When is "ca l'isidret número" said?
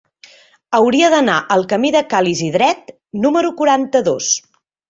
2.15-3.55